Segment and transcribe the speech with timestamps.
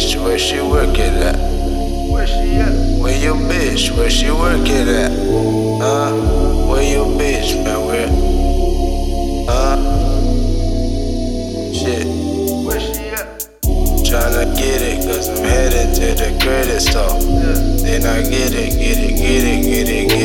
[0.00, 1.36] where she working at?
[2.10, 2.72] Where she at?
[3.00, 5.12] Where your bitch, where she working at?
[5.12, 6.66] Huh?
[6.66, 7.84] Where your bitch, man?
[7.86, 8.08] Where?
[9.46, 9.76] Huh?
[11.74, 12.06] Shit,
[12.64, 13.46] Where she at?
[14.08, 17.20] tryna get it, cause I'm headed to the credit store.
[17.20, 18.00] Yeah.
[18.00, 20.19] Then I get it, get it, get it, get it, get it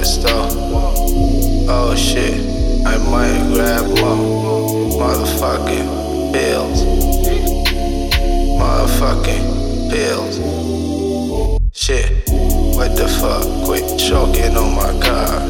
[0.00, 0.48] the store.
[1.68, 2.40] Oh shit,
[2.86, 6.84] I might grab more motherfucking pills.
[8.60, 10.36] Motherfucking pills.
[11.72, 12.10] Shit,
[12.76, 13.44] what the fuck?
[13.66, 15.46] Quit choking on my car.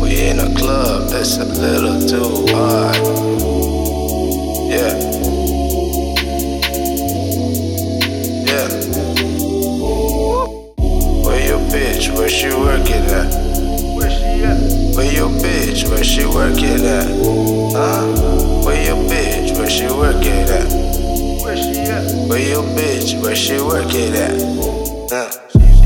[0.00, 3.13] We in a club that's a little too hard.
[15.84, 15.90] Bitch?
[15.90, 17.06] Where she working at?
[17.74, 18.62] Huh?
[18.64, 19.56] Where your bitch?
[19.56, 20.70] Where she working at?
[21.42, 22.28] Where she at?
[22.28, 23.20] Where your bitch?
[23.22, 24.40] Where she working at?
[25.10, 25.30] Huh?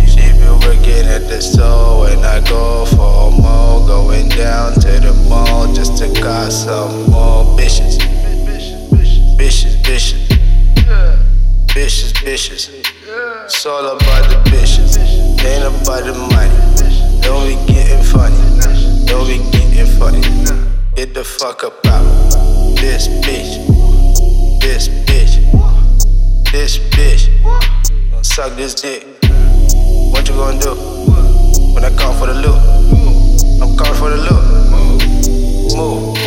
[0.07, 3.87] She been working at the store when I go for more.
[3.87, 7.99] Going down to the mall just to got some more bitches.
[9.39, 10.29] Bitches, bitches.
[11.67, 13.45] Bitches, bitches, bitches, bitches.
[13.45, 14.99] It's all about the bitches.
[15.43, 17.21] Ain't about the money.
[17.23, 18.58] Don't be getting funny.
[20.99, 22.03] Get the fuck up out.
[22.75, 23.63] This bitch.
[24.61, 25.39] This bitch.
[26.51, 27.29] This bitch.
[28.11, 29.07] Gonna suck this dick.
[30.11, 30.75] What you gonna do?
[31.73, 32.61] When I come for the loot.
[33.63, 34.45] I'm coming for the loot.
[35.77, 36.19] Move.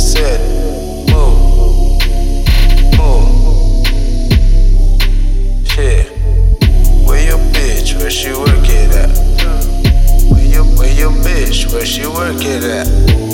[0.00, 0.40] Said.
[1.10, 1.38] Move.
[2.96, 3.28] Move.
[5.68, 6.06] Shit.
[7.06, 7.94] Where your bitch?
[7.98, 9.10] Where she working at?
[10.32, 11.70] Where your where your bitch?
[11.70, 13.29] Where she working at?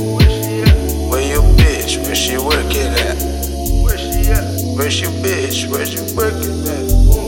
[1.97, 2.07] Bitch?
[2.07, 3.23] Where she working at?
[3.83, 4.77] Where she at?
[4.77, 5.71] Where she bitch?
[5.71, 7.26] Where she working at?